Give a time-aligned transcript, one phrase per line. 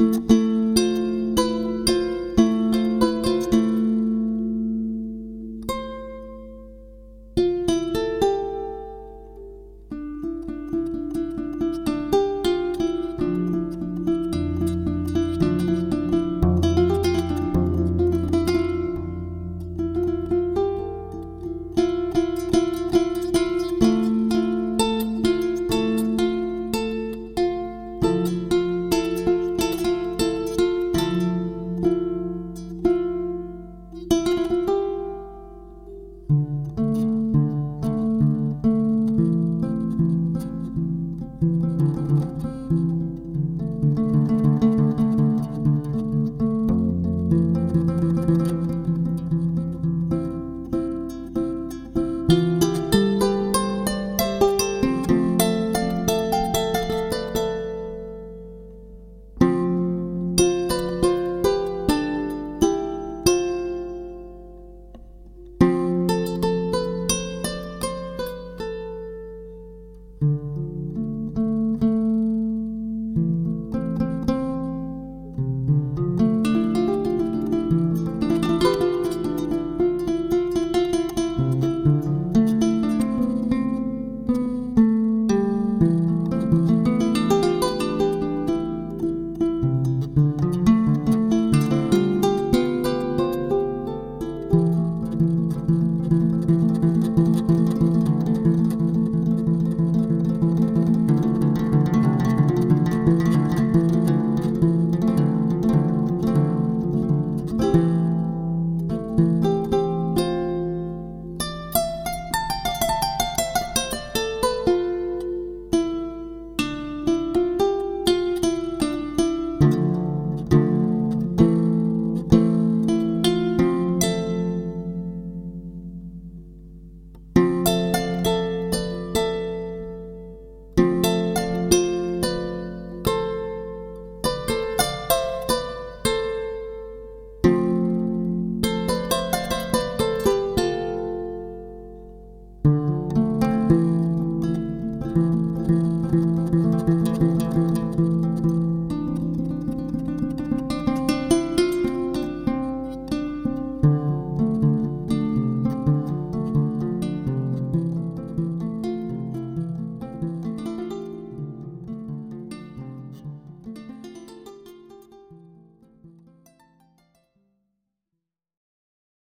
[0.00, 0.49] Música